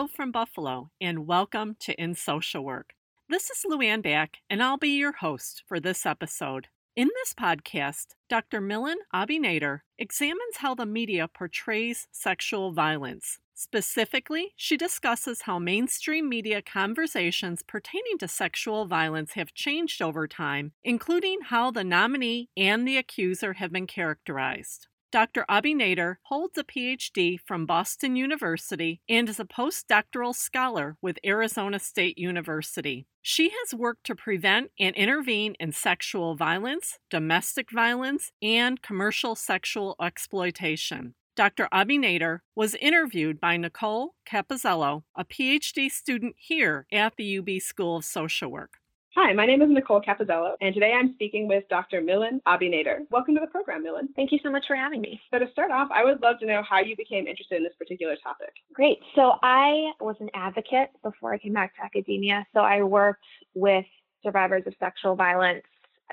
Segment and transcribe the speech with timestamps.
[0.00, 2.94] Hello from Buffalo, and welcome to In Social Work.
[3.28, 6.68] This is Luann Back, and I'll be your host for this episode.
[6.96, 8.62] In this podcast, Dr.
[8.62, 13.40] Millan AbiNader examines how the media portrays sexual violence.
[13.52, 20.72] Specifically, she discusses how mainstream media conversations pertaining to sexual violence have changed over time,
[20.82, 24.86] including how the nominee and the accuser have been characterized.
[25.12, 25.44] Dr.
[25.50, 32.16] AbiNader holds a PhD from Boston University and is a postdoctoral scholar with Arizona State
[32.16, 33.08] University.
[33.20, 39.96] She has worked to prevent and intervene in sexual violence, domestic violence, and commercial sexual
[40.00, 41.14] exploitation.
[41.34, 41.68] Dr.
[41.72, 48.04] AbiNader was interviewed by Nicole Capozzello, a PhD student here at the UB School of
[48.04, 48.79] Social Work.
[49.16, 52.00] Hi, my name is Nicole Capozzello, and today I'm speaking with Dr.
[52.00, 53.10] Millan AbiNader.
[53.10, 54.08] Welcome to the program, Millan.
[54.14, 55.20] Thank you so much for having me.
[55.32, 57.72] So to start off, I would love to know how you became interested in this
[57.76, 58.52] particular topic.
[58.72, 59.00] Great.
[59.16, 62.46] So I was an advocate before I came back to academia.
[62.54, 63.84] So I worked with
[64.22, 65.64] survivors of sexual violence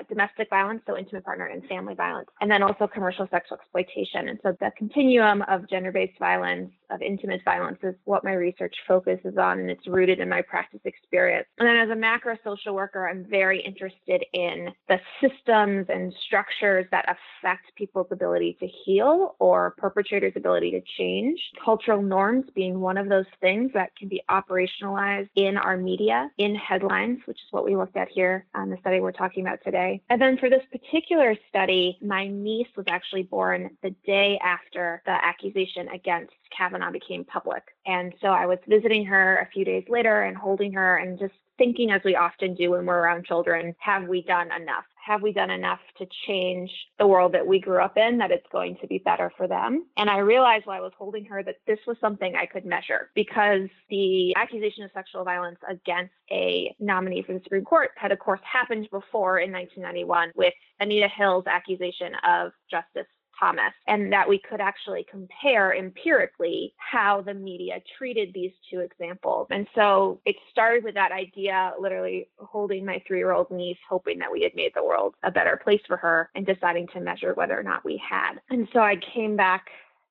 [0.08, 4.28] domestic violence, so intimate partner and family violence, and then also commercial sexual exploitation.
[4.28, 8.74] And so the continuum of gender based violence, of intimate violence, is what my research
[8.86, 11.46] focuses on, and it's rooted in my practice experience.
[11.58, 16.86] And then as a macro social worker, I'm very interested in the systems and structures
[16.90, 21.40] that affect people's ability to heal or perpetrators' ability to change.
[21.64, 26.54] Cultural norms being one of those things that can be operationalized in our media, in
[26.54, 29.87] headlines, which is what we looked at here on the study we're talking about today
[30.10, 35.12] and then for this particular study, my niece was actually born the day after the
[35.12, 37.62] accusation against Kavanaugh became public.
[37.86, 41.34] And so I was visiting her a few days later and holding her and just
[41.58, 44.84] thinking, as we often do when we're around children, have we done enough?
[45.04, 48.46] Have we done enough to change the world that we grew up in that it's
[48.52, 49.86] going to be better for them?
[49.96, 53.10] And I realized while I was holding her that this was something I could measure
[53.14, 58.18] because the accusation of sexual violence against a nominee for the Supreme Court had, of
[58.18, 63.06] course, happened before in 1991 with Anita Hill's accusation of Justice
[63.38, 69.46] Thomas, and that we could actually compare empirically how the media treated these two examples.
[69.50, 74.18] And so it started with that idea, literally holding my three year old niece, hoping
[74.18, 77.34] that we had made the world a better place for her, and deciding to measure
[77.34, 78.34] whether or not we had.
[78.50, 79.66] And so I came back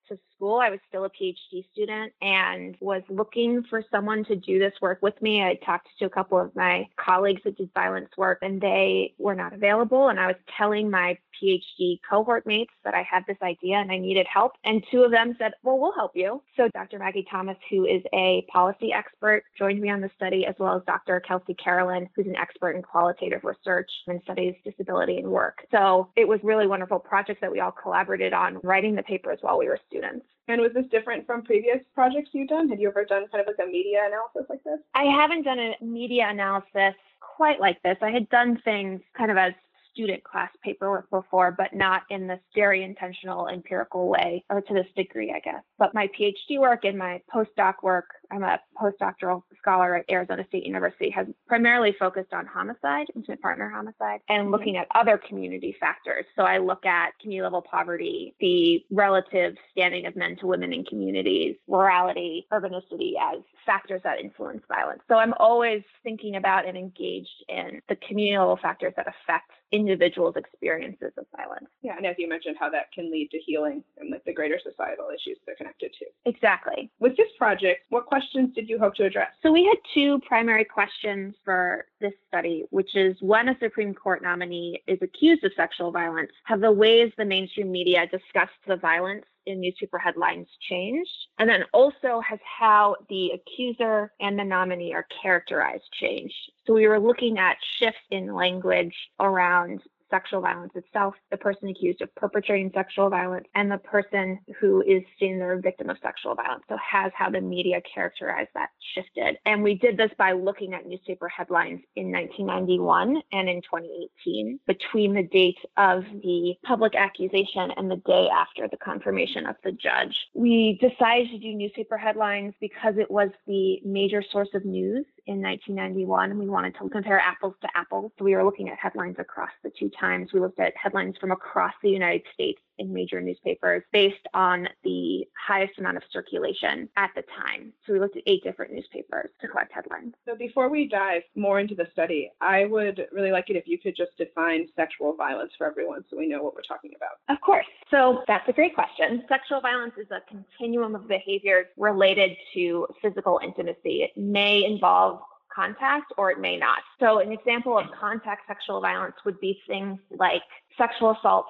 [0.09, 0.59] to school.
[0.59, 4.99] I was still a PhD student and was looking for someone to do this work
[5.01, 5.43] with me.
[5.43, 9.35] I talked to a couple of my colleagues that did violence work and they were
[9.35, 10.09] not available.
[10.09, 13.97] And I was telling my PhD cohort mates that I had this idea and I
[13.97, 14.53] needed help.
[14.63, 16.41] And two of them said, Well, we'll help you.
[16.55, 16.99] So Dr.
[16.99, 20.83] Maggie Thomas, who is a policy expert, joined me on the study, as well as
[20.85, 21.19] Dr.
[21.19, 25.65] Kelsey Carolan, who's an expert in qualitative research and studies disability and work.
[25.71, 29.57] So it was really wonderful projects that we all collaborated on writing the papers while
[29.57, 29.96] we were students.
[30.03, 32.69] And was this different from previous projects you've done?
[32.69, 34.79] Had you ever done kind of like a media analysis like this?
[34.95, 37.97] I haven't done a media analysis quite like this.
[38.01, 39.53] I had done things kind of as
[39.93, 44.85] student class paperwork before, but not in this very intentional empirical way or to this
[44.95, 45.63] degree, I guess.
[45.79, 50.65] But my PhD work and my postdoc work, I'm a postdoctoral scholar at Arizona State
[50.65, 54.51] University, has primarily focused on homicide, intimate partner homicide, and mm-hmm.
[54.51, 56.25] looking at other community factors.
[56.35, 60.83] So I look at community level poverty, the relative standing of men to women in
[60.85, 65.01] communities, rurality, urbanicity as factors that influence violence.
[65.07, 70.35] So I'm always thinking about and engaged in the community level factors that affect individuals'
[70.37, 71.67] experiences of violence.
[71.81, 74.59] Yeah, and as you mentioned, how that can lead to healing and like the greater
[74.63, 76.05] societal issues they're connected to.
[76.25, 76.89] Exactly.
[76.99, 78.16] With this project, what questions
[78.55, 79.29] did you hope to address?
[79.43, 84.21] So we had two primary questions for this study, which is when a Supreme Court
[84.21, 89.25] nominee is accused of sexual violence, have the ways the mainstream media discussed the violence
[89.45, 91.09] in newspaper headlines changed?
[91.39, 96.35] And then also has how the accuser and the nominee are characterized changed.
[96.65, 102.01] So we were looking at shifts in language around sexual violence itself, the person accused
[102.01, 106.35] of perpetrating sexual violence, and the person who is seen as a victim of sexual
[106.35, 106.63] violence.
[106.69, 109.37] So has how the media characterized that shifted.
[109.45, 115.13] And we did this by looking at newspaper headlines in 1991 and in 2018 between
[115.13, 120.15] the date of the public accusation and the day after the confirmation of the judge.
[120.33, 125.41] We decided to do newspaper headlines because it was the major source of news in
[125.41, 128.11] 1991 we wanted to compare apples to apples.
[128.17, 130.31] So we were looking at headlines across the two times.
[130.33, 135.25] We looked at headlines from across the United States in major newspapers based on the
[135.47, 137.73] highest amount of circulation at the time.
[137.85, 140.13] So we looked at eight different newspapers to collect headlines.
[140.25, 143.77] So before we dive more into the study, I would really like it if you
[143.77, 147.35] could just define sexual violence for everyone so we know what we're talking about.
[147.35, 147.65] Of course.
[147.89, 149.23] So that's a great question.
[149.27, 154.03] Sexual violence is a continuum of behaviors related to physical intimacy.
[154.03, 155.21] It may involve
[155.57, 156.79] contact or it may not.
[156.99, 160.43] So, an example of contact sexual violence would be things like
[160.77, 161.47] sexual assault,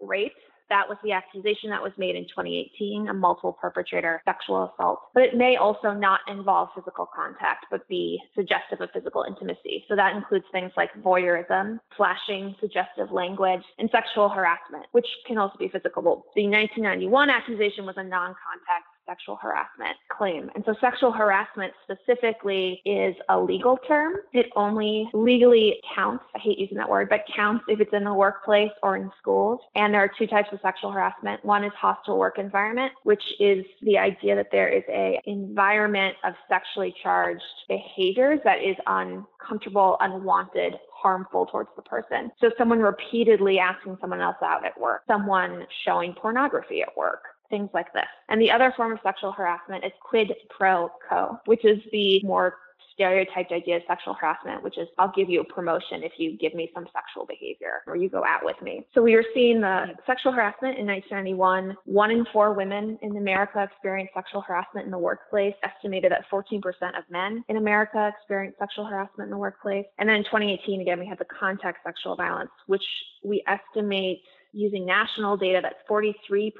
[0.00, 0.32] rape.
[0.68, 5.00] That was the accusation that was made in 2018, a multiple perpetrator sexual assault.
[5.14, 9.84] But it may also not involve physical contact, but be suggestive of physical intimacy.
[9.88, 15.56] So that includes things like voyeurism, flashing suggestive language, and sexual harassment, which can also
[15.58, 16.02] be physical.
[16.34, 20.50] The 1991 accusation was a non contact sexual harassment claim.
[20.54, 24.14] And so sexual harassment specifically is a legal term.
[24.32, 28.12] It only legally counts, I hate using that word, but counts if it's in the
[28.12, 29.60] workplace or in schools.
[29.74, 31.44] And there are two types of sexual harassment.
[31.44, 36.34] One is hostile work environment, which is the idea that there is a environment of
[36.48, 42.30] sexually charged behaviors that is uncomfortable, unwanted, harmful towards the person.
[42.40, 47.70] So someone repeatedly asking someone else out at work, someone showing pornography at work, things
[47.74, 48.04] like this.
[48.28, 52.56] And the other form of sexual harassment is quid pro quo, which is the more
[52.96, 56.54] stereotyped idea of sexual harassment, which is I'll give you a promotion if you give
[56.54, 58.86] me some sexual behavior or you go out with me.
[58.94, 61.76] So we were seeing the sexual harassment in 1991.
[61.84, 66.62] One in four women in America experienced sexual harassment in the workplace, estimated that 14%
[66.98, 69.84] of men in America experienced sexual harassment in the workplace.
[69.98, 72.84] And then in 2018, again, we had the contact sexual violence, which
[73.22, 74.22] we estimate
[74.56, 76.52] using national data that 43%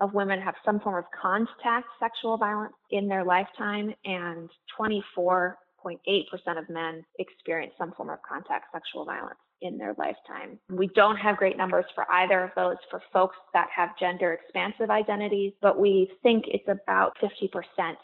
[0.00, 5.54] of women have some form of contact sexual violence in their lifetime and 24.8%
[6.58, 10.58] of men experience some form of contact sexual violence in their lifetime.
[10.70, 14.90] We don't have great numbers for either of those for folks that have gender expansive
[14.90, 17.50] identities, but we think it's about 50%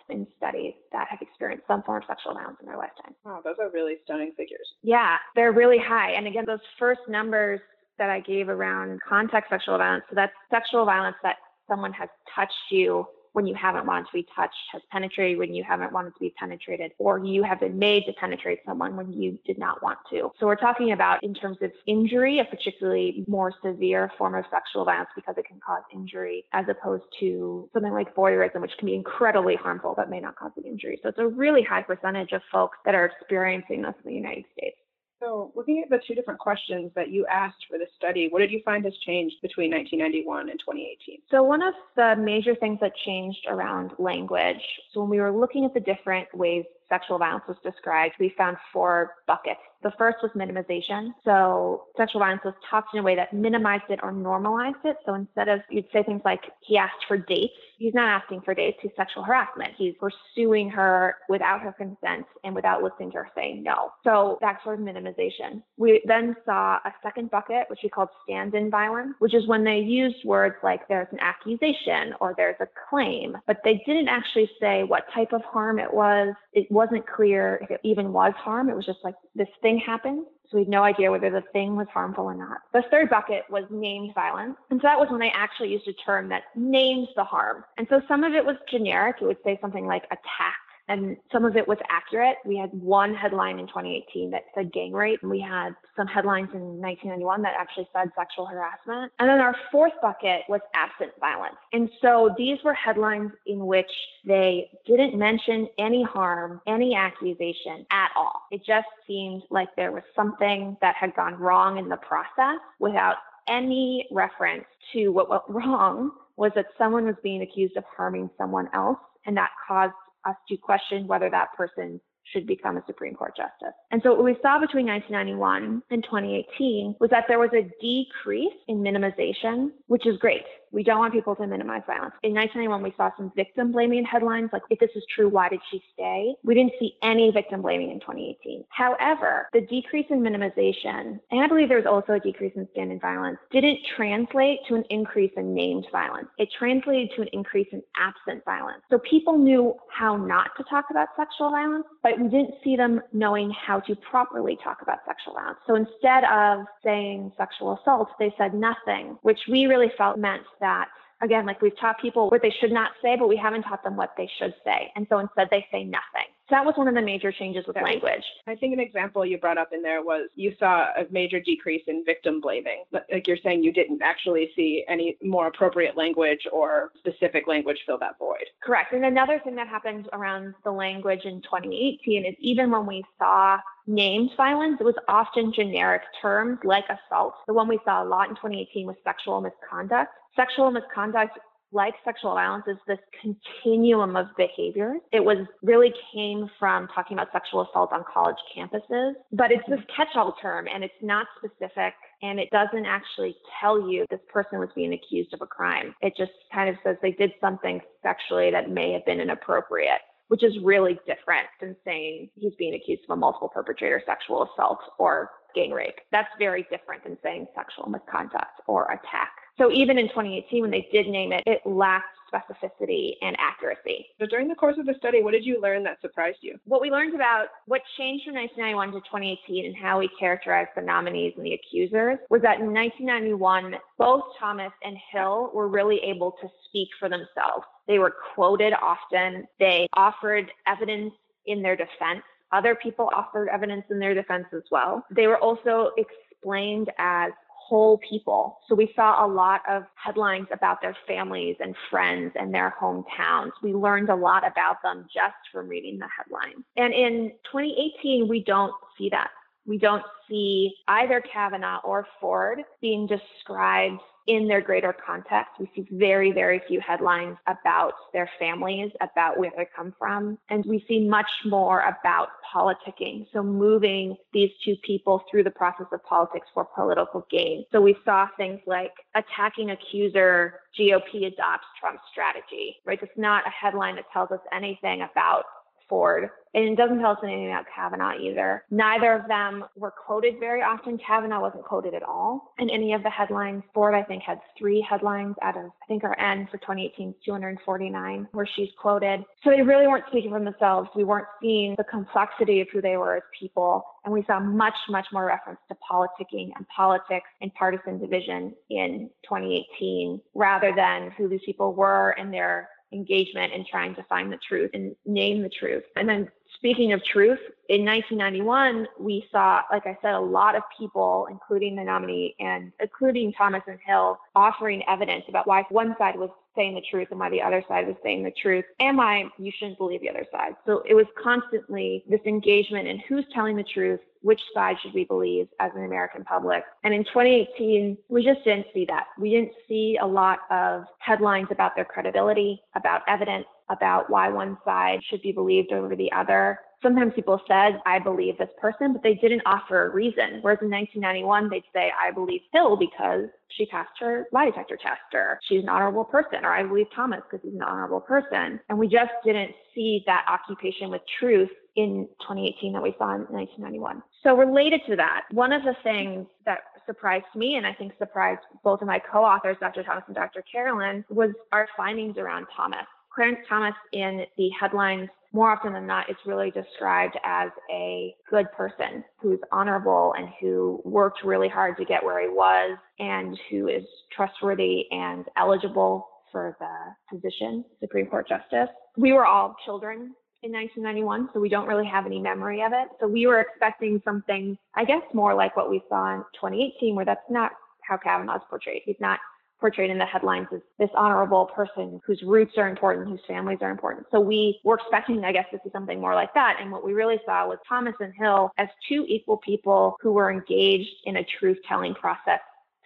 [0.08, 3.14] in studies that have experienced some form of sexual violence in their lifetime.
[3.24, 4.66] Wow, those are really stunning figures.
[4.82, 6.12] Yeah, they're really high.
[6.12, 7.60] And again, those first numbers
[7.98, 10.04] that I gave around contact sexual violence.
[10.08, 11.36] So that's sexual violence that
[11.68, 15.64] someone has touched you when you haven't wanted to be touched, has penetrated when you
[15.64, 19.36] haven't wanted to be penetrated, or you have been made to penetrate someone when you
[19.44, 20.30] did not want to.
[20.38, 24.84] So we're talking about in terms of injury, a particularly more severe form of sexual
[24.84, 28.94] violence because it can cause injury, as opposed to something like voyeurism, which can be
[28.94, 31.00] incredibly harmful but may not cause the injury.
[31.02, 34.44] So it's a really high percentage of folks that are experiencing this in the United
[34.56, 34.76] States.
[35.20, 38.50] So, looking at the two different questions that you asked for this study, what did
[38.50, 41.20] you find has changed between 1991 and 2018?
[41.30, 44.62] So, one of the major things that changed around language,
[44.92, 48.56] so when we were looking at the different ways sexual violence was described, we found
[48.72, 49.60] four buckets.
[49.84, 51.10] The first was minimization.
[51.24, 54.96] So sexual violence was talked in a way that minimized it or normalized it.
[55.06, 58.54] So instead of, you'd say things like, he asked for dates, he's not asking for
[58.54, 59.72] dates, he's sexual harassment.
[59.76, 63.90] He's pursuing her without her consent and without listening to her saying no.
[64.04, 65.62] So that's sort of minimization.
[65.76, 69.64] We then saw a second bucket, which we called stand in violence, which is when
[69.64, 74.50] they used words like there's an accusation or there's a claim, but they didn't actually
[74.58, 76.34] say what type of harm it was.
[76.54, 78.70] It wasn't clear if it even was harm.
[78.70, 80.26] It was just like this thing happened.
[80.50, 82.58] So we had no idea whether the thing was harmful or not.
[82.72, 84.56] The third bucket was named violence.
[84.70, 87.64] And so that was when they actually used a term that names the harm.
[87.78, 89.16] And so some of it was generic.
[89.20, 92.36] It would say something like attack and some of it was accurate.
[92.44, 96.50] We had one headline in 2018 that said gang rape, and we had some headlines
[96.52, 99.12] in 1991 that actually said sexual harassment.
[99.18, 101.56] And then our fourth bucket was absent violence.
[101.72, 103.90] And so these were headlines in which
[104.24, 108.42] they didn't mention any harm, any accusation at all.
[108.50, 113.16] It just seemed like there was something that had gone wrong in the process without
[113.48, 118.68] any reference to what went wrong was that someone was being accused of harming someone
[118.74, 119.94] else and that caused
[120.26, 122.00] us you question whether that person
[122.32, 123.74] should become a Supreme Court justice.
[123.90, 128.54] And so what we saw between 1991 and 2018 was that there was a decrease
[128.68, 130.44] in minimization, which is great.
[130.74, 132.14] We don't want people to minimize violence.
[132.24, 135.60] In 1991, we saw some victim blaming headlines like, if this is true, why did
[135.70, 136.34] she stay?
[136.42, 138.64] We didn't see any victim blaming in 2018.
[138.70, 142.90] However, the decrease in minimization, and I believe there was also a decrease in stand
[142.90, 146.26] in violence, didn't translate to an increase in named violence.
[146.38, 148.82] It translated to an increase in absent violence.
[148.90, 151.84] So people knew how not to talk about sexual violence,
[152.14, 155.58] but we didn't see them knowing how to properly talk about sexual violence.
[155.66, 160.88] So instead of saying sexual assault, they said nothing, which we really felt meant that
[161.24, 163.96] Again, like we've taught people what they should not say, but we haven't taught them
[163.96, 164.92] what they should say.
[164.94, 166.28] And so instead they say nothing.
[166.48, 168.22] So that was one of the major changes with language.
[168.46, 171.82] I think an example you brought up in there was you saw a major decrease
[171.86, 172.84] in victim blaming.
[172.92, 177.98] Like you're saying, you didn't actually see any more appropriate language or specific language fill
[178.00, 178.44] that void.
[178.62, 178.92] Correct.
[178.92, 183.56] And another thing that happened around the language in 2018 is even when we saw
[183.86, 187.34] named violence, it was often generic terms like assault.
[187.46, 190.12] The one we saw a lot in 2018 was sexual misconduct.
[190.36, 191.38] Sexual misconduct
[191.74, 195.00] like sexual violence is this continuum of behaviors.
[195.12, 199.80] It was really came from talking about sexual assault on college campuses, but it's this
[199.94, 204.68] catch-all term and it's not specific and it doesn't actually tell you this person was
[204.76, 205.94] being accused of a crime.
[206.00, 210.42] It just kind of says they did something sexually that may have been inappropriate which
[210.42, 215.30] is really different than saying he's being accused of a multiple perpetrator sexual assault or
[215.54, 215.94] gang rape.
[216.10, 219.32] That's very different than saying sexual misconduct or attack.
[219.58, 224.06] So even in 2018, when they did name it, it lacked specificity and accuracy.
[224.18, 226.58] So during the course of the study, what did you learn that surprised you?
[226.64, 230.82] What we learned about what changed from 1991 to 2018 and how we characterized the
[230.82, 236.32] nominees and the accusers was that in 1991, both Thomas and Hill were really able
[236.40, 237.64] to speak for themselves.
[237.86, 239.46] They were quoted often.
[239.58, 241.12] They offered evidence
[241.46, 242.22] in their defense.
[242.52, 245.04] Other people offered evidence in their defense as well.
[245.10, 247.32] They were also explained as
[247.66, 248.58] whole people.
[248.68, 253.52] So we saw a lot of headlines about their families and friends and their hometowns.
[253.62, 256.64] We learned a lot about them just from reading the headlines.
[256.76, 259.30] And in 2018, we don't see that.
[259.66, 265.52] We don't see either Kavanaugh or Ford being described in their greater context.
[265.58, 270.38] We see very, very few headlines about their families, about where they come from.
[270.48, 273.26] And we see much more about politicking.
[273.32, 277.64] So moving these two people through the process of politics for political gain.
[277.70, 282.98] So we saw things like attacking accuser, GOP adopts Trump strategy, right?
[283.02, 285.44] It's not a headline that tells us anything about
[285.88, 286.30] Ford.
[286.54, 288.64] And it doesn't tell us anything about Kavanaugh either.
[288.70, 290.98] Neither of them were quoted very often.
[291.04, 293.64] Kavanaugh wasn't quoted at all in any of the headlines.
[293.74, 298.28] Ford, I think, had three headlines out of, I think, our N for 2018 249,
[298.32, 299.24] where she's quoted.
[299.42, 300.88] So they really weren't speaking for themselves.
[300.94, 303.84] We weren't seeing the complexity of who they were as people.
[304.04, 309.10] And we saw much, much more reference to politicking and politics and partisan division in
[309.24, 314.38] 2018 rather than who these people were and their engagement in trying to find the
[314.38, 315.84] truth and name the truth.
[315.96, 320.62] And then speaking of truth, in 1991, we saw, like I said, a lot of
[320.76, 326.16] people, including the nominee and including Thomas and Hill, offering evidence about why one side
[326.16, 329.24] was saying the truth and why the other side was saying the truth and why
[329.38, 330.54] you shouldn't believe the other side.
[330.66, 335.04] So it was constantly this engagement in who's telling the truth, which side should we
[335.04, 336.62] believe as an American public.
[336.84, 339.06] And in 2018, we just didn't see that.
[339.18, 344.58] We didn't see a lot of headlines about their credibility, about evidence, about why one
[344.64, 349.02] side should be believed over the other sometimes people said, I believe this person, but
[349.02, 350.38] they didn't offer a reason.
[350.42, 355.00] Whereas in 1991, they'd say, I believe Hill because she passed her lie detector test,
[355.14, 358.60] or she's an honorable person, or I believe Thomas because he's an honorable person.
[358.68, 363.22] And we just didn't see that occupation with truth in 2018 that we saw in
[363.32, 364.02] 1991.
[364.22, 368.40] So, related to that, one of the things that surprised me and I think surprised
[368.62, 369.82] both of my co authors, Dr.
[369.82, 370.44] Thomas and Dr.
[370.50, 372.86] Carolan, was our findings around Thomas.
[373.14, 378.46] Clarence Thomas in the headlines more often than not, is really described as a good
[378.56, 383.66] person who's honorable and who worked really hard to get where he was and who
[383.66, 383.82] is
[384.14, 388.68] trustworthy and eligible for the position, Supreme Court Justice.
[388.96, 392.88] We were all children in 1991, so we don't really have any memory of it.
[393.00, 397.04] So we were expecting something, I guess, more like what we saw in 2018, where
[397.04, 397.50] that's not
[397.82, 398.82] how Kavanaugh's portrayed.
[398.84, 399.18] He's not
[399.64, 403.70] portrayed in the headlines as this honorable person whose roots are important, whose families are
[403.70, 404.04] important.
[404.10, 406.58] So we were expecting, I guess, to see something more like that.
[406.60, 410.30] And what we really saw was Thomas and Hill as two equal people who were
[410.30, 412.40] engaged in a truth telling process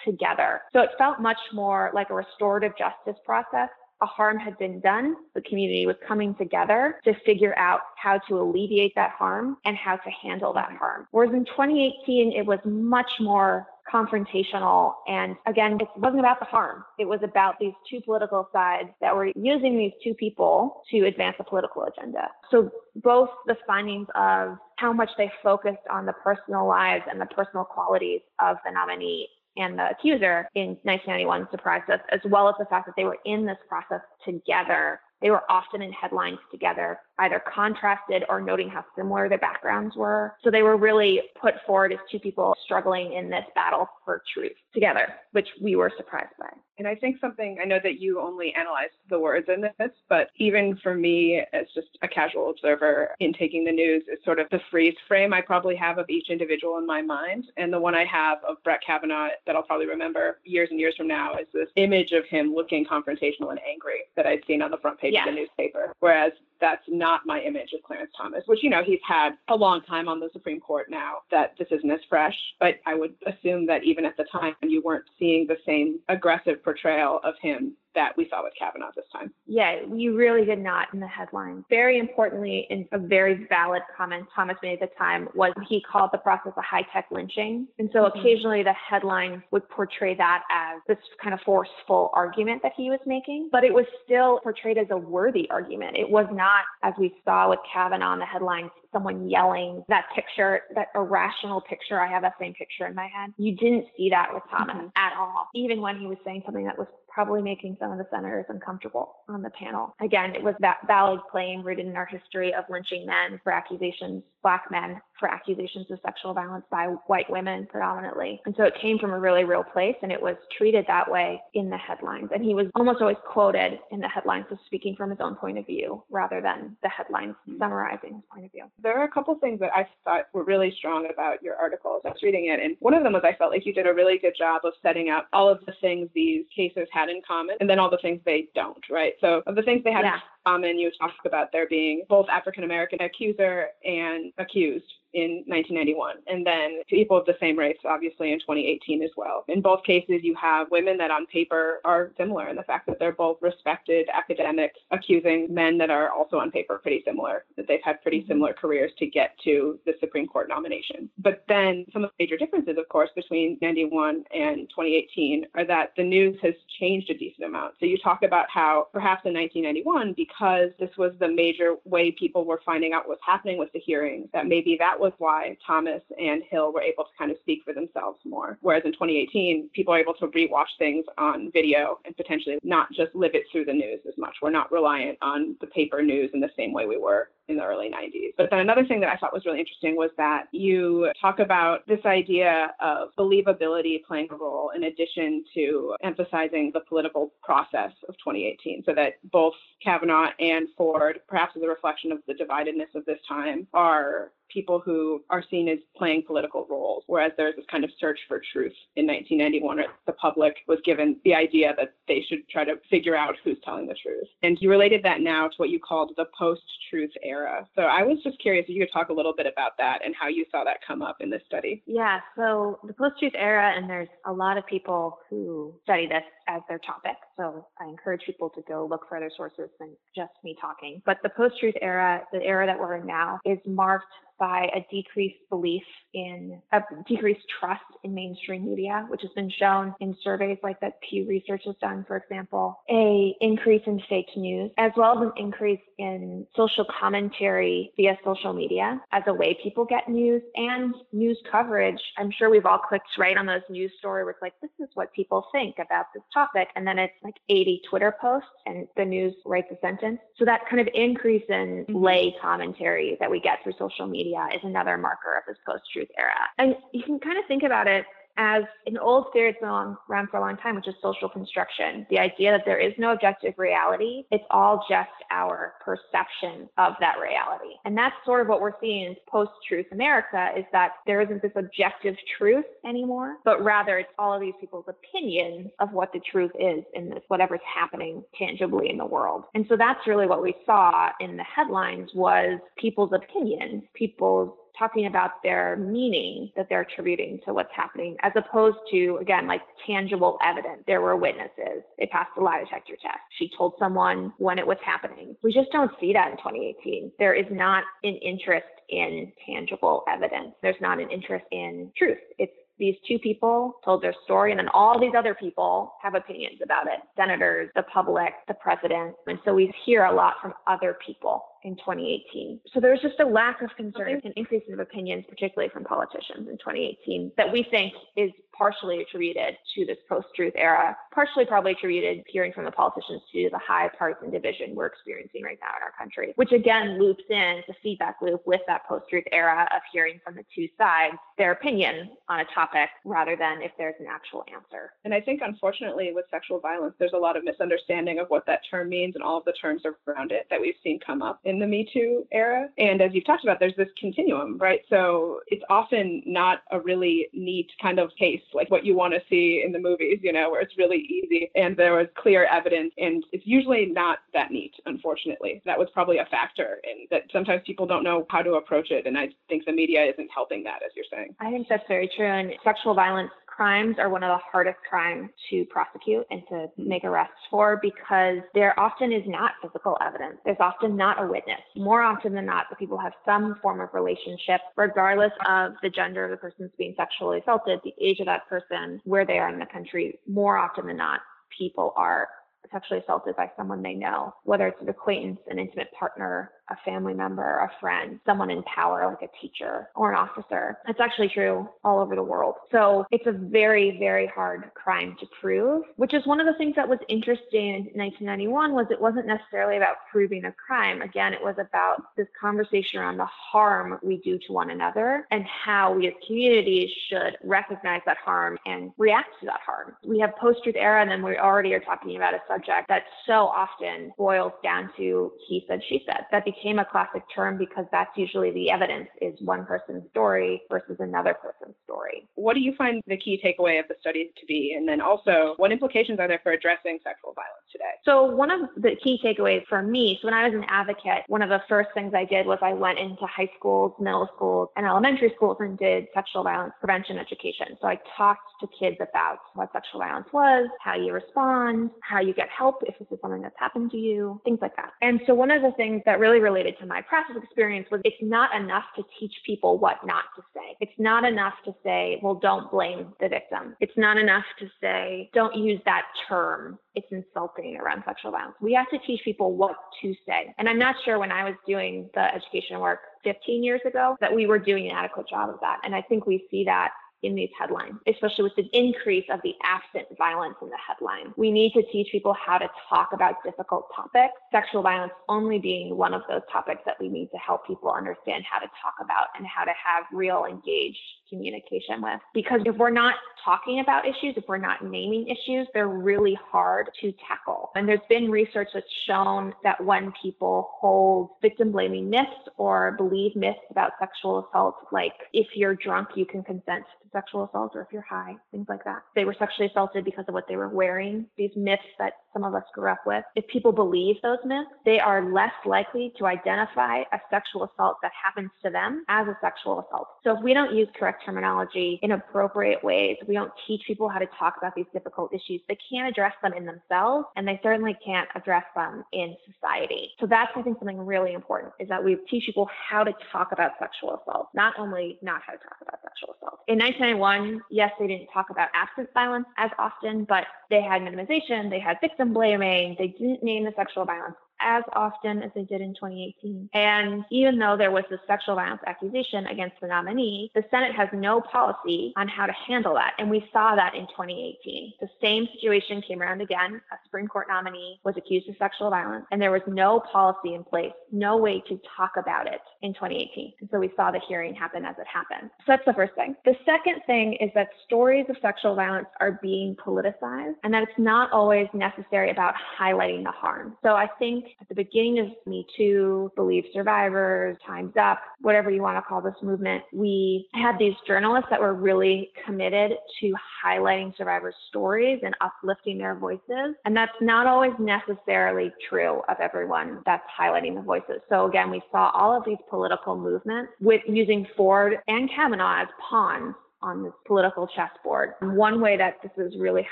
[0.05, 0.61] together.
[0.73, 5.17] So it felt much more like a restorative justice process a harm had been done,
[5.35, 9.97] the community was coming together to figure out how to alleviate that harm and how
[9.97, 10.77] to handle that mm-hmm.
[10.77, 11.07] harm.
[11.11, 14.95] Whereas in 2018, it was much more confrontational.
[15.09, 16.85] And again, it wasn't about the harm.
[16.99, 21.37] It was about these two political sides that were using these two people to advance
[21.39, 22.29] a political agenda.
[22.51, 27.27] So both the findings of how much they focused on the personal lives and the
[27.27, 29.29] personal qualities of the nominee
[29.59, 33.19] and the accuser in 1991 surprised us, as well as the fact that they were
[33.25, 35.01] in this process together.
[35.21, 36.99] They were often in headlines together.
[37.19, 40.35] Either contrasted or noting how similar their backgrounds were.
[40.43, 44.53] So they were really put forward as two people struggling in this battle for truth
[44.73, 46.49] together, which we were surprised by.
[46.79, 50.31] And I think something, I know that you only analyzed the words in this, but
[50.37, 54.47] even for me, as just a casual observer in taking the news, is sort of
[54.51, 57.47] the freeze frame I probably have of each individual in my mind.
[57.57, 60.95] And the one I have of Brett Kavanaugh that I'll probably remember years and years
[60.97, 64.71] from now is this image of him looking confrontational and angry that I'd seen on
[64.71, 65.29] the front page yeah.
[65.29, 65.93] of the newspaper.
[65.99, 69.83] Whereas that's not my image of Clarence Thomas, which, you know, he's had a long
[69.83, 72.35] time on the Supreme Court now, that this isn't as fresh.
[72.61, 76.63] But I would assume that even at the time, you weren't seeing the same aggressive
[76.63, 79.33] portrayal of him that we saw with Kavanaugh this time.
[79.47, 81.65] Yeah, we really did not in the headline.
[81.69, 86.11] Very importantly, and a very valid comment Thomas made at the time was he called
[86.13, 87.67] the process a high tech lynching.
[87.81, 88.19] And so mm-hmm.
[88.21, 93.01] occasionally the headline would portray that as this kind of forceful argument that he was
[93.05, 95.97] making, but it was still portrayed as a worthy argument.
[95.97, 100.61] It was not, as we saw with Kavanaugh in the headlines, someone yelling that picture,
[100.77, 102.01] that irrational picture.
[102.01, 103.35] I have that same picture in my head.
[103.37, 104.87] You didn't see that with Thomas mm-hmm.
[104.97, 108.07] at all, even when he was saying something that was probably making some of the
[108.11, 109.95] senators uncomfortable on the panel.
[110.01, 114.23] Again, it was that valid claim rooted in our history of lynching men for accusations,
[114.43, 118.41] black men for accusations of sexual violence by white women predominantly.
[118.47, 121.41] And so it came from a really real place and it was treated that way
[121.55, 122.29] in the headlines.
[122.33, 125.59] And he was almost always quoted in the headlines as speaking from his own point
[125.59, 127.59] of view rather than the headlines hmm.
[127.59, 128.65] summarizing his point of view.
[128.83, 132.03] There are a couple things that I thought were really strong about your article as
[132.09, 132.61] I was reading it.
[132.61, 134.73] And one of them was I felt like you did a really good job of
[134.83, 137.91] setting out all of the things these cases had had in common and then all
[137.91, 139.15] the things they don't, right?
[139.21, 140.19] So of the things they had yeah.
[140.49, 146.47] Common, you talk about there being both African American accuser and accused in 1991, and
[146.47, 149.45] then people of the same race, obviously, in 2018 as well.
[149.49, 152.99] In both cases, you have women that on paper are similar in the fact that
[152.99, 157.81] they're both respected academics accusing men that are also on paper pretty similar, that they've
[157.83, 158.33] had pretty mm-hmm.
[158.33, 161.09] similar careers to get to the Supreme Court nomination.
[161.19, 165.93] But then some of the major differences, of course, between 91 and 2018 are that
[165.97, 167.75] the news has changed a decent amount.
[167.81, 170.38] So you talk about how perhaps in 1991, because
[170.79, 174.47] this was the major way people were finding out what's happening with the hearings, that
[174.47, 178.19] maybe that was why Thomas and Hill were able to kind of speak for themselves
[178.25, 178.59] more.
[178.61, 183.15] Whereas in 2018, people are able to rewatch things on video and potentially not just
[183.15, 184.37] live it through the news as much.
[184.43, 187.65] We're not reliant on the paper news in the same way we were in the
[187.65, 188.35] early 90s.
[188.37, 191.87] But then another thing that I thought was really interesting was that you talk about
[191.87, 198.15] this idea of believability playing a role in addition to emphasizing the political process of
[198.19, 203.05] 2018, so that both Kavanaugh and Ford, perhaps as a reflection of the dividedness of
[203.07, 207.85] this time, are people who are seen as playing political roles, whereas there's this kind
[207.85, 212.49] of search for truth in 1991, the public was given the idea that they should
[212.49, 214.27] try to figure out who's telling the truth.
[214.43, 217.67] And you related that now to what you called the post-truth era.
[217.77, 220.15] So I was just curious if you could talk a little bit about that and
[220.19, 221.83] how you saw that come up in this study.
[221.87, 226.63] Yeah, so the post-truth era, and there's a lot of people who study this as
[226.69, 227.17] their topic.
[227.37, 231.03] So I encourage people to go look for other sources than just me talking.
[231.05, 234.07] But the post-truth era, the era that we're in now, is marked
[234.39, 235.83] by a decreased belief
[236.15, 241.01] in a decreased trust in mainstream media, which has been shown in surveys like that
[241.09, 245.33] Pew Research has done, for example, a increase in fake news, as well as an
[245.37, 251.39] increase in social commentary via social media as a way people get news and news
[251.51, 252.01] coverage.
[252.17, 254.89] I'm sure we've all clicked right on those news stories where it's like, this is
[254.95, 256.69] what people think about this topic.
[256.77, 260.19] And then it's like 80 Twitter posts and the news writes a sentence.
[260.37, 261.97] So that kind of increase in mm-hmm.
[261.97, 266.35] lay commentary that we get through social media is another marker of this post-truth era.
[266.59, 268.05] And you can kind of think about it
[268.39, 272.07] as an old theory that's been around for a long time, which is social construction.
[272.09, 277.17] The idea that there is no objective reality, it's all just our perception of that
[277.21, 277.75] reality.
[277.85, 281.53] And that's sort of what we're seeing in post-truth America is that there isn't this
[281.57, 286.53] objective truth anymore, but rather it's all of these people's opinions of what the truth
[286.59, 289.45] is in this, whatever's happening tangibly in the world.
[289.55, 295.07] And so that's really what we saw in the headlines was people's opinions, people's talking
[295.07, 300.39] about their meaning that they're attributing to what's happening, as opposed to, again, like tangible
[300.45, 300.83] evidence.
[300.87, 301.83] There were witnesses.
[301.99, 303.19] They passed a lie detector test.
[303.39, 305.37] She told someone when it was happening.
[305.43, 307.13] We just don't see that in 2018.
[307.19, 310.55] There is not an interest in tangible evidence.
[310.63, 312.19] There's not an interest in truth.
[312.39, 316.61] It's these two people told their story, and then all these other people have opinions
[316.63, 319.17] about it senators, the public, the president.
[319.27, 322.61] And so we hear a lot from other people in 2018.
[322.73, 324.21] So there was just a lack of concern okay.
[324.25, 329.57] and increase of opinions, particularly from politicians in 2018, that we think is partially attributed
[329.75, 334.31] to this post-truth era, partially probably attributed hearing from the politicians to the high partisan
[334.31, 338.43] division we're experiencing right now in our country, which again loops in the feedback loop
[338.47, 342.91] with that post-truth era of hearing from the two sides their opinion on a topic
[343.05, 344.93] rather than if there's an actual answer.
[345.05, 348.63] And I think unfortunately with sexual violence, there's a lot of misunderstanding of what that
[348.69, 351.59] term means and all of the terms around it that we've seen come up in
[351.59, 352.69] the Me Too era.
[352.79, 354.81] And as you've talked about, there's this continuum, right?
[354.89, 359.21] So it's often not a really neat kind of case like what you want to
[359.29, 362.93] see in the movies, you know, where it's really easy and there was clear evidence.
[362.99, 365.63] And it's usually not that neat, unfortunately.
[365.65, 369.07] That was probably a factor in that sometimes people don't know how to approach it.
[369.07, 371.35] And I think the media isn't helping that, as you're saying.
[371.41, 372.27] I think that's very true.
[372.27, 377.03] And sexual violence crimes are one of the hardest crimes to prosecute and to make
[377.03, 380.37] arrests for because there often is not physical evidence.
[380.45, 381.59] There's often not a witness.
[381.75, 386.25] More often than not, the people have some form of relationship, regardless of the gender
[386.25, 389.59] of the person being sexually assaulted, the age of that person, where they are in
[389.59, 390.21] the country.
[390.29, 391.19] More often than not,
[391.59, 392.29] people are
[392.71, 397.15] sexually assaulted by someone they know, whether it's an acquaintance, an intimate partner, a family
[397.15, 400.79] member, a friend, someone in power like a teacher or an officer.
[400.87, 402.55] It's actually true all over the world.
[402.73, 406.75] So it's a very, very hard crime to prove, which is one of the things
[406.77, 411.03] that was interesting in 1991 was it wasn't necessarily about proving a crime.
[411.03, 415.45] Again, it was about this conversation around the harm we do to one another and
[415.45, 419.95] how we as communities should recognize that harm and react to that harm.
[420.05, 423.47] We have post-truth era and then we already are talking about a subject that so
[423.47, 426.27] often boils down to he said, she said.
[426.31, 430.97] That became a classic term because that's usually the evidence is one person's story versus
[430.99, 432.29] another person's story.
[432.35, 434.75] What do you find the key takeaway of the study to be?
[434.77, 437.85] And then also, what implications are there for addressing sexual violence today?
[438.05, 441.43] So, one of the key takeaways for me, so when I was an advocate, one
[441.43, 444.87] of the first things I did was I went into high schools, middle schools, and
[444.87, 447.77] elementary schools and did sexual violence prevention education.
[447.81, 452.35] So, I talked to kids about what sexual violence was, how you respond, how you
[452.35, 454.93] get help if this is something that's happened to you, things like that.
[455.03, 458.17] And so, one of the things that really related to my practice experience was it's
[458.23, 460.77] not enough to teach people what not to say.
[460.81, 463.77] It's not enough to say, well, don't blame the victim.
[463.81, 466.79] It's not enough to say, don't use that term.
[466.95, 468.57] It's insulting around sexual violence.
[468.61, 470.55] We have to teach people what to say.
[470.59, 474.35] And I'm not sure when I was doing the education work 15 years ago that
[474.35, 475.79] we were doing an adequate job of that.
[475.85, 476.91] And I think we see that
[477.23, 481.33] in these headlines, especially with the increase of the absent violence in the headline.
[481.37, 485.97] We need to teach people how to talk about difficult topics, sexual violence only being
[485.97, 489.27] one of those topics that we need to help people understand how to talk about
[489.37, 490.99] and how to have real engaged
[491.29, 492.21] communication with.
[492.35, 493.15] Because if we're not
[493.45, 497.71] talking about issues, if we're not naming issues, they're really hard to tackle.
[497.75, 503.35] And there's been research that's shown that when people hold victim blaming myths or believe
[503.37, 507.83] myths about sexual assault, like if you're drunk, you can consent to sexual assault, or
[507.83, 509.03] if you're high, things like that.
[509.15, 512.55] They were sexually assaulted because of what they were wearing, these myths that some of
[512.55, 513.25] us grew up with.
[513.35, 518.13] If people believe those myths, they are less likely to identify a sexual assault that
[518.23, 520.09] happens to them as a sexual assault.
[520.25, 524.19] So if we don't use correct terminology in appropriate ways, we don't teach people how
[524.19, 527.97] to talk about these difficult issues, they can't address them in themselves, and they certainly
[528.05, 530.11] can't address them in society.
[530.21, 533.53] So that's, I think, something really important is that we teach people how to talk
[533.53, 536.61] about sexual assault, not only not how to talk about sexual assault.
[536.69, 541.71] In 1991, yes, they didn't talk about absent violence as often, but they had minimization,
[541.71, 545.81] they had victim blaming, they didn't name the sexual violence as often as they did
[545.81, 546.71] in 2018.
[546.75, 551.09] And even though there was a sexual violence accusation against the nominee, the Senate has
[551.13, 553.15] no policy on how to handle that.
[553.19, 554.95] And we saw that in 2018.
[555.01, 556.81] The same situation came around again.
[556.93, 560.65] A Supreme Court nominee was accused of sexual violence, and there was no policy in
[560.65, 563.53] place, no way to talk about it in 2018.
[563.61, 565.51] And so we saw the hearing happen as it happened.
[565.61, 566.35] So that's the first thing.
[566.45, 570.99] The second thing is that stories of sexual violence are being politicized, and that it's
[570.99, 573.77] not always necessary about highlighting the harm.
[573.83, 578.83] So I think at the beginning of Me Too, Believe Survivors, Time's Up, whatever you
[578.83, 583.35] want to call this movement, we had these journalists that were really committed to
[583.65, 586.75] highlighting survivors' stories and uplifting their voices.
[586.85, 591.21] And that's not always necessarily true of everyone that's highlighting the voices.
[591.29, 595.89] So again, we saw all of these political movements with using Ford and Kavanaugh as
[596.09, 598.35] pawns on this political chessboard.
[598.41, 599.87] One way that this is really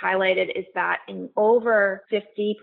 [0.03, 2.55] highlighted is that in over 50%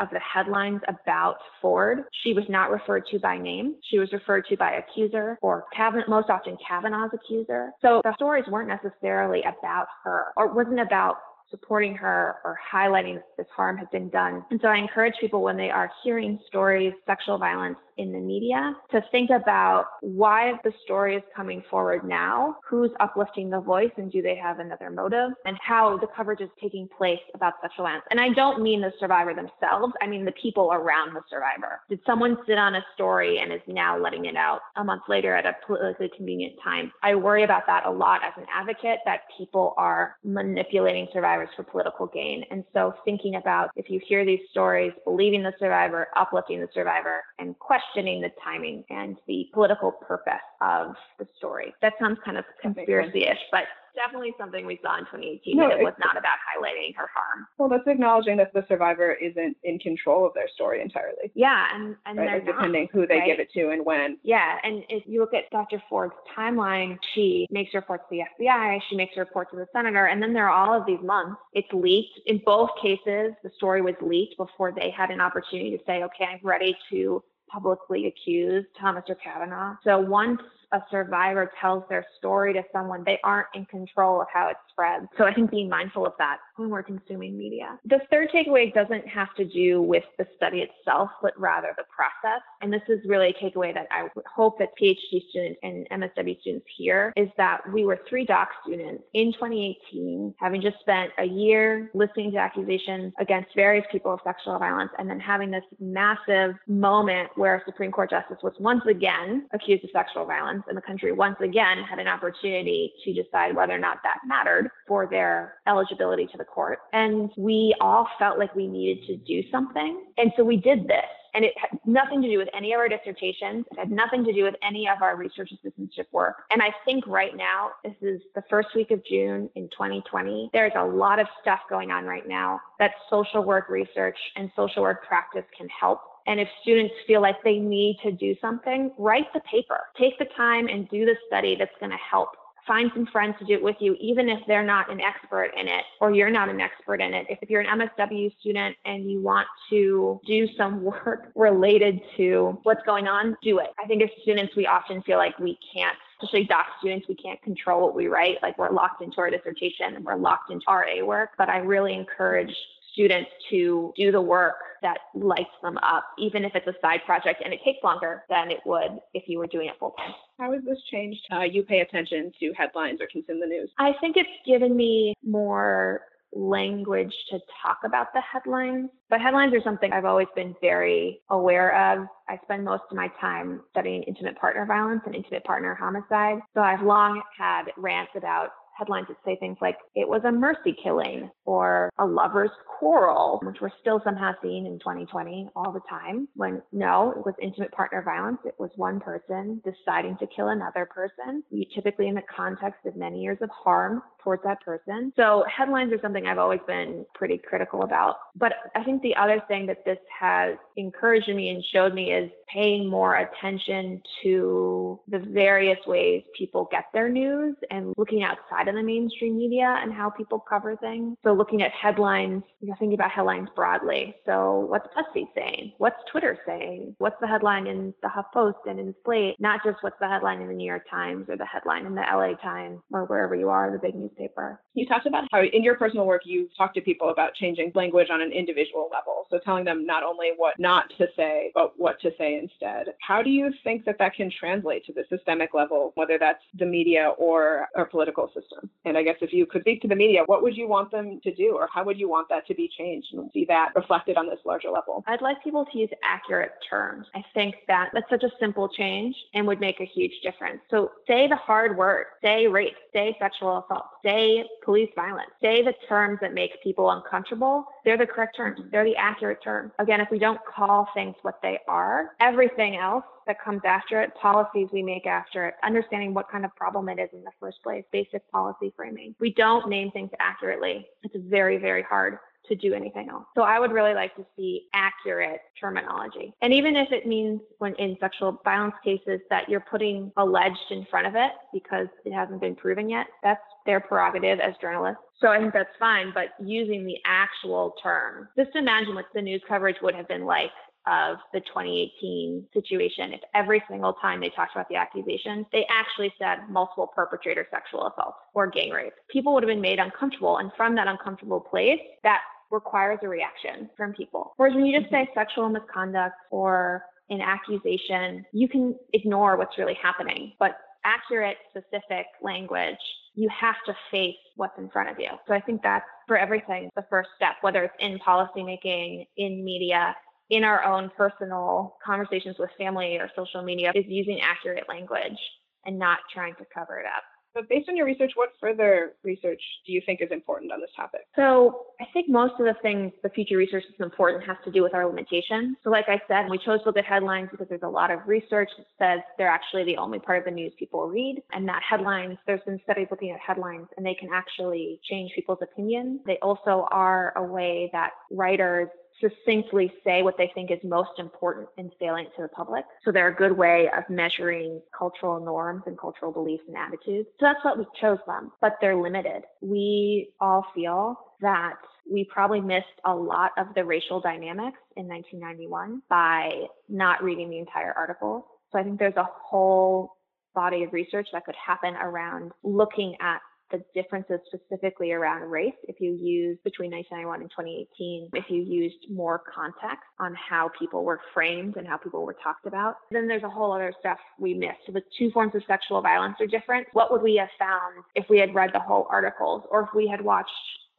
[0.00, 3.76] of the headlines about Ford, she was not referred to by name.
[3.90, 5.64] She was referred to by accuser or
[6.08, 7.70] most often Kavanaugh's accuser.
[7.82, 11.16] So the stories weren't necessarily about her or wasn't about
[11.50, 14.44] supporting her or highlighting this harm has been done.
[14.50, 18.74] And so I encourage people when they are hearing stories, sexual violence in the media
[18.90, 24.10] to think about why the story is coming forward now, who's uplifting the voice, and
[24.10, 28.04] do they have another motive, and how the coverage is taking place about sexual violence.
[28.10, 31.80] And I don't mean the survivor themselves, I mean the people around the survivor.
[31.88, 35.34] Did someone sit on a story and is now letting it out a month later
[35.34, 36.92] at a politically convenient time?
[37.02, 41.64] I worry about that a lot as an advocate that people are manipulating survivors for
[41.64, 42.44] political gain.
[42.50, 47.22] And so thinking about if you hear these stories, believing the survivor, uplifting the survivor,
[47.38, 51.74] and questioning the timing and the political purpose of the story.
[51.82, 53.64] That sounds kind of conspiracy-ish, but
[53.98, 57.46] definitely something we saw in 2018 no, and it was not about highlighting her harm.
[57.58, 61.30] Well, that's acknowledging that the survivor isn't in control of their story entirely.
[61.34, 62.34] Yeah, and, and right?
[62.34, 63.26] like depending not, who they right?
[63.26, 64.18] give it to and when.
[64.22, 65.82] Yeah, and if you look at Dr.
[65.88, 70.06] Ford's timeline, she makes reports to the FBI, she makes a report to the senator,
[70.06, 71.40] and then there are all of these months.
[71.52, 72.20] It's leaked.
[72.26, 76.24] In both cases, the story was leaked before they had an opportunity to say, okay,
[76.24, 79.76] I'm ready to publicly accused Thomas or Kavanaugh.
[79.84, 80.40] So once
[80.72, 85.06] a survivor tells their story to someone, they aren't in control of how it spreads.
[85.16, 87.78] So I think being mindful of that when we're consuming media.
[87.84, 92.42] The third takeaway doesn't have to do with the study itself, but rather the process.
[92.60, 96.66] And this is really a takeaway that I hope that PhD students and MSW students
[96.76, 101.90] hear is that we were three doc students in 2018, having just spent a year
[101.94, 107.28] listening to accusations against various people of sexual violence, and then having this massive moment
[107.36, 111.12] where a Supreme Court justice was once again accused of sexual violence, and the country
[111.12, 116.26] once again had an opportunity to decide whether or not that mattered for their eligibility
[116.26, 116.80] to the court.
[116.92, 120.04] And we all felt like we needed to do something.
[120.16, 121.04] And so we did this.
[121.34, 123.66] And it had nothing to do with any of our dissertations.
[123.70, 126.36] It had nothing to do with any of our research assistantship work.
[126.50, 130.50] And I think right now, this is the first week of June in 2020.
[130.52, 134.82] There's a lot of stuff going on right now that social work research and social
[134.82, 139.32] work practice can help and if students feel like they need to do something, write
[139.32, 139.80] the paper.
[139.98, 142.28] Take the time and do the study that's going to help
[142.66, 145.66] find some friends to do it with you, even if they're not an expert in
[145.66, 147.26] it or you're not an expert in it.
[147.30, 152.82] If you're an MSW student and you want to do some work related to what's
[152.84, 153.68] going on, do it.
[153.82, 157.40] I think as students, we often feel like we can't especially doc students, we can't
[157.42, 158.38] control what we write.
[158.42, 161.30] Like we're locked into our dissertation and we're locked into RA work.
[161.38, 162.52] But I really encourage
[162.98, 167.42] students to do the work that lights them up, even if it's a side project
[167.44, 170.14] and it takes longer than it would if you were doing it full time.
[170.38, 173.70] How has this changed how you pay attention to headlines or consume the news?
[173.78, 178.90] I think it's given me more language to talk about the headlines.
[179.08, 182.06] But headlines are something I've always been very aware of.
[182.28, 186.38] I spend most of my time studying intimate partner violence and intimate partner homicide.
[186.54, 190.76] So I've long had rants about headlines that say things like, it was a mercy
[190.82, 196.28] killing or a lover's quarrel, which we're still somehow seeing in 2020 all the time.
[196.34, 198.38] When no, it was intimate partner violence.
[198.44, 201.42] It was one person deciding to kill another person,
[201.74, 205.12] typically in the context of many years of harm towards that person.
[205.16, 208.16] So headlines are something I've always been pretty critical about.
[208.36, 212.30] But I think the other thing that this has encouraged me and showed me is
[212.52, 218.74] paying more attention to the various ways people get their news and looking outside of
[218.74, 221.16] the mainstream media and how people cover things.
[221.24, 224.14] So looking at headlines, you know, thinking about headlines broadly.
[224.26, 225.72] So what's BuzzFeed saying?
[225.78, 226.94] What's Twitter saying?
[226.98, 229.36] What's the headline in the HuffPost and in Slate?
[229.38, 232.02] Not just what's the headline in the New York Times or the headline in the
[232.02, 234.60] LA Times or wherever you are, the big newspaper.
[234.74, 238.08] You talked about how in your personal work you've talked to people about changing language
[238.10, 239.17] on an individual level.
[239.30, 242.94] So telling them not only what not to say, but what to say instead.
[243.00, 246.66] How do you think that that can translate to the systemic level, whether that's the
[246.66, 248.70] media or our political system?
[248.84, 251.20] And I guess if you could speak to the media, what would you want them
[251.22, 254.16] to do, or how would you want that to be changed and see that reflected
[254.16, 255.04] on this larger level?
[255.06, 257.06] I'd like people to use accurate terms.
[257.14, 260.60] I think that that's such a simple change and would make a huge difference.
[260.70, 265.74] So say the hard word, say rape, say sexual assault, say police violence, say the
[265.88, 267.64] terms that make people uncomfortable.
[267.84, 268.60] They're the correct terms.
[268.70, 269.72] They're the accurate terms.
[269.78, 274.10] Again, if we don't call things what they are, everything else that comes after it,
[274.20, 277.62] policies we make after it, understanding what kind of problem it is in the first
[277.62, 279.14] place, basic policy framing.
[279.20, 280.86] We don't name things accurately.
[281.02, 283.24] It's very, very hard to do anything else.
[283.34, 286.34] So I would really like to see accurate terminology.
[286.42, 290.86] And even if it means when in sexual violence cases that you're putting alleged in
[290.90, 295.02] front of it because it hasn't been proven yet, that's their prerogative as journalists.
[295.20, 299.42] So I think that's fine, but using the actual term, just imagine what the news
[299.48, 300.50] coverage would have been like
[300.88, 306.12] of the 2018 situation, if every single time they talked about the accusation, they actually
[306.18, 310.38] said multiple perpetrator sexual assault or gang rape, people would have been made uncomfortable.
[310.38, 314.32] And from that uncomfortable place, that requires a reaction from people.
[314.36, 315.18] Whereas when you just say mm-hmm.
[315.18, 320.32] sexual misconduct or an accusation, you can ignore what's really happening.
[320.38, 322.78] But accurate, specific language,
[323.14, 325.08] you have to face what's in front of you.
[325.26, 329.96] So I think that's for everything the first step, whether it's in policymaking, in media,
[330.30, 335.18] in our own personal conversations with family or social media, is using accurate language
[335.64, 337.02] and not trying to cover it up.
[337.38, 340.70] But based on your research, what further research do you think is important on this
[340.74, 341.02] topic?
[341.14, 344.60] So I think most of the things, the future research is important has to do
[344.60, 345.56] with our limitations.
[345.62, 348.00] So like I said, we chose to look at headlines because there's a lot of
[348.08, 351.22] research that says they're actually the only part of the news people read.
[351.30, 355.38] And that headlines, there's been studies looking at headlines and they can actually change people's
[355.40, 356.00] opinions.
[356.06, 358.68] They also are a way that writers
[359.00, 362.64] succinctly say what they think is most important and salient to the public.
[362.84, 367.08] So they're a good way of measuring cultural norms and cultural beliefs and attitudes.
[367.20, 369.22] So that's what we chose them, but they're limited.
[369.40, 371.56] We all feel that
[371.90, 376.30] we probably missed a lot of the racial dynamics in 1991 by
[376.68, 378.26] not reading the entire article.
[378.52, 379.96] So I think there's a whole
[380.34, 385.80] body of research that could happen around looking at the differences specifically around race if
[385.80, 391.00] you use between 1991 and 2018 if you used more context on how people were
[391.14, 394.58] framed and how people were talked about then there's a whole other stuff we missed.
[394.66, 396.66] So the two forms of sexual violence are different.
[396.72, 399.88] What would we have found if we had read the whole articles or if we
[399.88, 400.30] had watched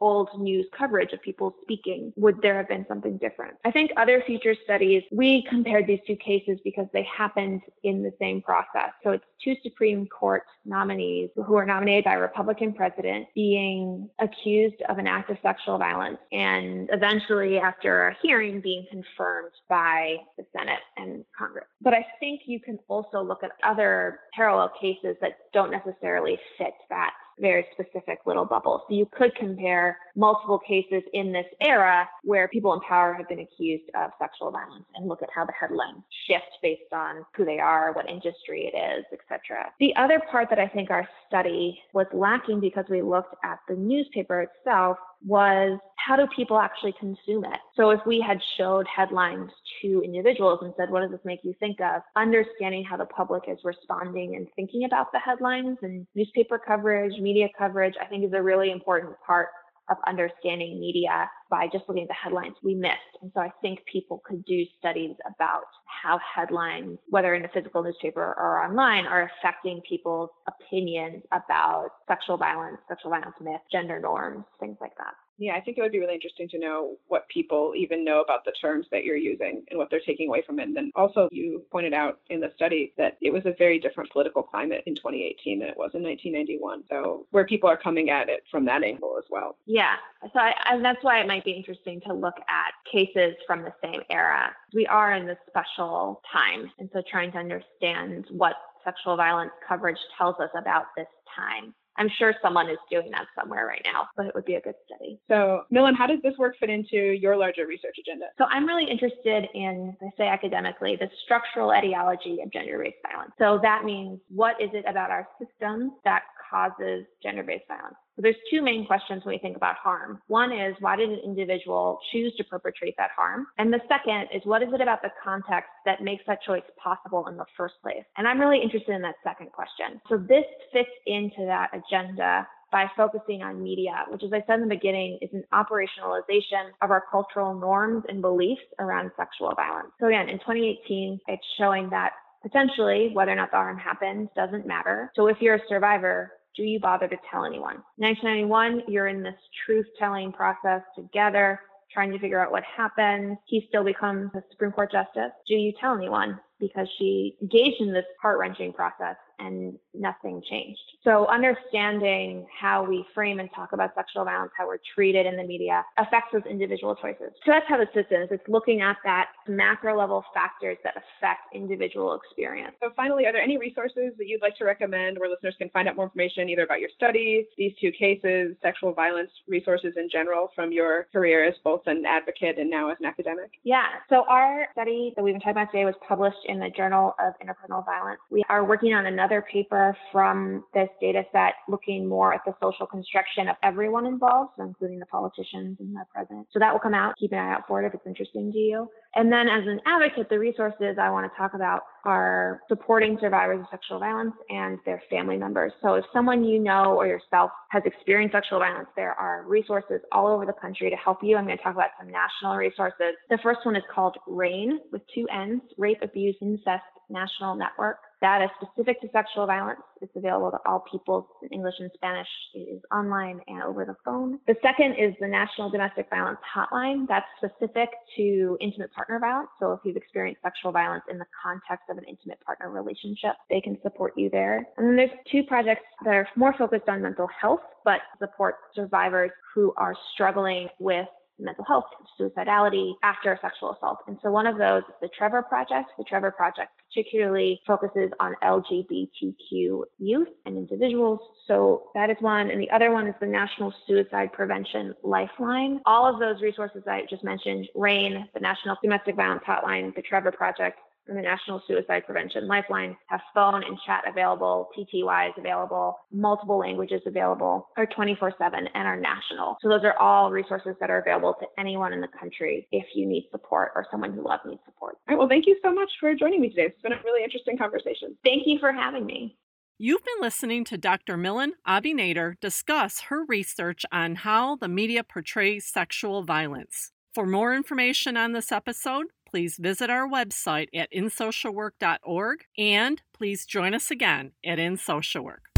[0.02, 3.56] old news coverage of people speaking, would there have been something different?
[3.66, 8.14] I think other future studies, we compared these two cases because they happened in the
[8.20, 8.92] same process.
[9.04, 14.82] So it's two Supreme Court nominees who are nominated by a Republican president being accused
[14.90, 20.46] of an act of sexual violence and eventually after a hearing being confirmed by the
[20.56, 21.66] Senate and Congress.
[21.82, 26.74] But I think you can also look at other parallel cases that don't necessarily fit
[26.90, 28.84] that very specific little bubble.
[28.88, 33.40] So you could compare multiple cases in this era where people in power have been
[33.40, 37.60] accused of sexual violence and look at how the headlines shift based on who they
[37.60, 39.72] are, what industry it is, etc.
[39.80, 43.76] The other part that I think our study was lacking because we looked at the
[43.76, 47.60] newspaper itself was how do people actually consume it?
[47.76, 51.54] So if we had showed headlines to individuals and said, what does this make you
[51.60, 52.02] think of?
[52.16, 57.48] Understanding how the public is responding and thinking about the headlines and newspaper coverage, media
[57.56, 59.50] coverage, I think is a really important part
[59.92, 63.14] of understanding media by just looking at the headlines we missed.
[63.22, 67.84] And so I think people could do studies about how headlines, whether in a physical
[67.84, 74.46] newspaper or online, are affecting people's opinions about sexual violence, sexual violence myths, gender norms,
[74.60, 75.14] things like that.
[75.40, 78.44] Yeah, I think it would be really interesting to know what people even know about
[78.44, 80.64] the terms that you're using and what they're taking away from it.
[80.64, 84.12] And then also, you pointed out in the study that it was a very different
[84.12, 86.84] political climate in 2018 than it was in 1991.
[86.90, 89.58] So, where people are coming at it from that angle as well.
[89.66, 89.96] Yeah.
[90.34, 93.74] So, I, and that's why it might be interesting to look at cases from the
[93.82, 94.52] same era.
[94.74, 96.70] We are in this special time.
[96.80, 101.74] And so, trying to understand what sexual violence coverage tells us about this time.
[102.00, 104.76] I'm sure someone is doing that somewhere right now, but it would be a good
[104.86, 105.20] study.
[105.28, 108.26] So, Millan, how does this work fit into your larger research agenda?
[108.38, 113.32] So, I'm really interested in, I say academically, the structural etiology of gender based violence.
[113.38, 117.96] So, that means what is it about our systems that causes gender based violence?
[118.20, 120.20] So there's two main questions when we think about harm.
[120.28, 123.48] One is why did an individual choose to perpetrate that harm?
[123.58, 127.28] And the second is what is it about the context that makes that choice possible
[127.30, 128.04] in the first place?
[128.18, 130.02] And I'm really interested in that second question.
[130.10, 134.68] So this fits into that agenda by focusing on media, which, as I said in
[134.68, 139.92] the beginning, is an operationalization of our cultural norms and beliefs around sexual violence.
[139.98, 142.12] So, again, in 2018, it's showing that
[142.44, 145.10] potentially whether or not the harm happens doesn't matter.
[145.16, 147.84] So, if you're a survivor, do you bother to tell anyone?
[147.98, 149.36] 1991, you're in this
[149.66, 151.60] truth telling process together,
[151.92, 153.38] trying to figure out what happened.
[153.46, 155.32] He still becomes a Supreme Court justice.
[155.48, 156.40] Do you tell anyone?
[156.60, 160.82] Because she engaged in this heart wrenching process and nothing changed.
[161.04, 165.44] So understanding how we frame and talk about sexual violence, how we're treated in the
[165.44, 167.32] media affects those individual choices.
[167.46, 168.30] So that's how the system is.
[168.32, 172.76] It's looking at that macro level factors that affect individual experience.
[172.82, 175.88] So finally, are there any resources that you'd like to recommend where listeners can find
[175.88, 180.52] out more information either about your study, these two cases, sexual violence resources in general
[180.54, 183.52] from your career as both an advocate and now as an academic?
[183.64, 183.86] Yeah.
[184.10, 187.34] So our study that we've been talking about today was published in the Journal of
[187.40, 188.20] Interpersonal Violence.
[188.32, 192.88] We are working on another paper from this data set looking more at the social
[192.88, 196.48] construction of everyone involved, so including the politicians and the president.
[196.52, 197.14] So that will come out.
[197.20, 198.90] Keep an eye out for it if it's interesting to you.
[199.16, 203.60] And then as an advocate, the resources I want to talk about are supporting survivors
[203.60, 205.72] of sexual violence and their family members.
[205.82, 210.28] So if someone you know or yourself has experienced sexual violence, there are resources all
[210.28, 211.38] over the country to help you.
[211.38, 213.16] I'm going to talk about some national resources.
[213.30, 217.98] The first one is called RAINN with two N's, Rape, Abuse, Incest National Network.
[218.22, 219.80] That is specific to sexual violence.
[220.02, 222.28] It's available to all people in English and Spanish.
[222.54, 224.40] It is online and over the phone.
[224.48, 227.08] The second is the National Domestic Violence Hotline.
[227.08, 229.50] That's specific to intimate partner violence.
[229.60, 233.62] So if you've experienced sexual violence in the context of an intimate partner relationship, they
[233.62, 234.68] can support you there.
[234.78, 239.32] And then there's two projects that are more focused on mental health, but support survivors
[239.54, 241.08] who are struggling with
[241.40, 241.86] mental health,
[242.20, 244.00] suicidality after sexual assault.
[244.08, 245.92] And so one of those is the Trevor Project.
[245.98, 251.20] The Trevor Project particularly focuses on LGBTQ youth and individuals.
[251.48, 252.50] So that is one.
[252.50, 255.80] And the other one is the National Suicide Prevention Lifeline.
[255.86, 260.32] All of those resources I just mentioned, RAINN, the National Domestic Violence Hotline, the Trevor
[260.32, 260.80] Project,
[261.10, 266.58] and the National Suicide Prevention Lifeline have phone and chat available, TTY is available, multiple
[266.58, 269.58] languages available, are 24 7 and are national.
[269.62, 273.06] So those are all resources that are available to anyone in the country if you
[273.06, 274.96] need support or someone you love needs support.
[275.08, 275.20] All right.
[275.20, 276.68] Well, thank you so much for joining me today.
[276.68, 278.16] It's been a really interesting conversation.
[278.24, 279.38] Thank you for having me.
[279.82, 281.16] You've been listening to Dr.
[281.16, 286.92] Millan AbiNader discuss her research on how the media portrays sexual violence.
[287.14, 293.74] For more information on this episode, please visit our website at insocialwork.org and please join
[293.74, 295.49] us again at In Social Work.